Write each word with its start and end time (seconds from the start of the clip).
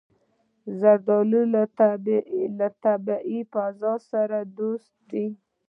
زردالو 0.79 1.41
له 2.57 2.71
طبیعي 2.85 3.39
فضا 3.53 3.93
سره 4.09 4.37
دوست 4.57 4.91
دی. 5.09 5.25